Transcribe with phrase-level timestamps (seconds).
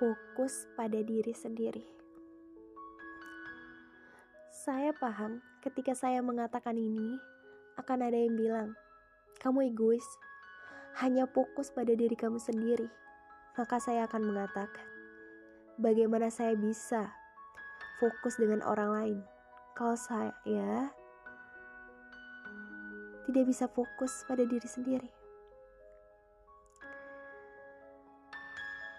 [0.00, 1.84] fokus pada diri sendiri.
[4.48, 7.20] Saya paham ketika saya mengatakan ini,
[7.76, 8.72] akan ada yang bilang,
[9.44, 10.04] "Kamu egois,
[11.04, 12.88] hanya fokus pada diri kamu sendiri."
[13.60, 14.88] Maka saya akan mengatakan,
[15.76, 17.12] "Bagaimana saya bisa
[18.00, 19.18] fokus dengan orang lain
[19.76, 20.32] kalau saya
[23.28, 25.19] tidak bisa fokus pada diri sendiri?"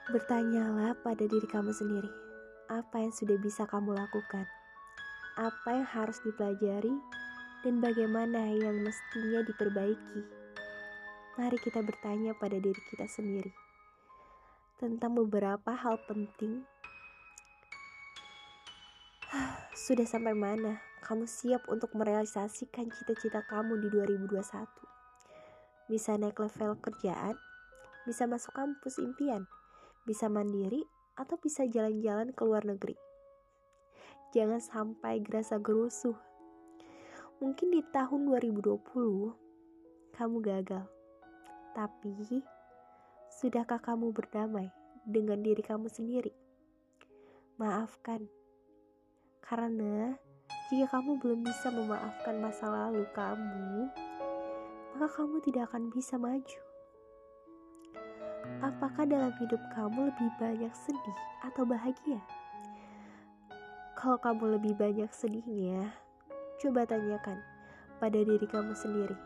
[0.10, 2.10] Bertanyalah pada diri kamu sendiri,
[2.74, 4.50] apa yang sudah bisa kamu lakukan,
[5.38, 6.90] apa yang harus dipelajari,
[7.62, 10.22] dan bagaimana yang mestinya diperbaiki.
[11.38, 13.54] Mari kita bertanya pada diri kita sendiri
[14.82, 16.66] tentang beberapa hal penting.
[19.86, 24.66] Sudah sampai mana kamu siap untuk merealisasikan cita-cita kamu di 2021?
[25.86, 27.38] Bisa naik level kerjaan,
[28.10, 29.46] bisa masuk kampus impian,
[30.08, 30.86] bisa mandiri,
[31.20, 32.96] atau bisa jalan-jalan ke luar negeri.
[34.32, 36.16] Jangan sampai gerasa gerusuh.
[37.44, 40.86] Mungkin di tahun 2020 kamu gagal.
[41.76, 42.40] Tapi
[43.28, 44.72] sudahkah kamu berdamai
[45.04, 46.32] dengan diri kamu sendiri?
[47.60, 48.30] Maafkan.
[49.44, 50.16] Karena
[50.72, 53.92] jika kamu belum bisa memaafkan masa lalu kamu,
[54.96, 56.71] maka kamu tidak akan bisa maju.
[58.62, 62.22] Apakah dalam hidup kamu lebih banyak sedih atau bahagia?
[63.98, 65.90] Kalau kamu lebih banyak sedihnya,
[66.62, 67.42] coba tanyakan
[67.98, 69.18] pada diri kamu sendiri.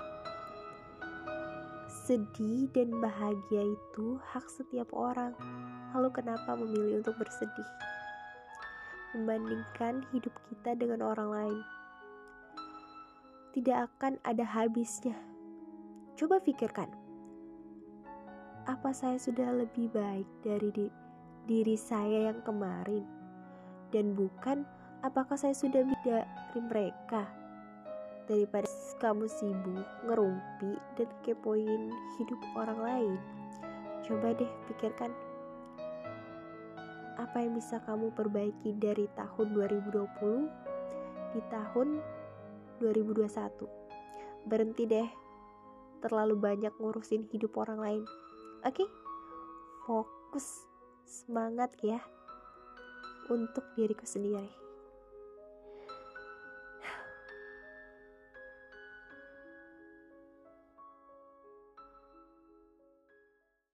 [2.08, 5.36] Sedih dan bahagia itu hak setiap orang.
[5.92, 7.68] Lalu kenapa memilih untuk bersedih?
[9.20, 11.60] Membandingkan hidup kita dengan orang lain.
[13.52, 15.20] Tidak akan ada habisnya.
[16.16, 17.05] Coba pikirkan
[18.66, 20.86] apa saya sudah lebih baik dari di,
[21.46, 23.06] diri saya yang kemarin?
[23.94, 24.66] Dan bukan
[25.06, 27.30] apakah saya sudah beda dari mereka?
[28.26, 28.66] Daripada
[28.98, 33.14] kamu sibuk ngerumpi dan kepoin hidup orang lain.
[34.02, 35.14] Coba deh pikirkan
[37.22, 42.02] apa yang bisa kamu perbaiki dari tahun 2020 di tahun
[42.82, 43.30] 2021.
[44.50, 45.10] Berhenti deh
[46.02, 48.04] terlalu banyak ngurusin hidup orang lain.
[48.66, 48.90] Oke, okay?
[49.86, 50.66] fokus
[51.06, 52.02] semangat ya
[53.30, 54.50] untuk diriku sendiri.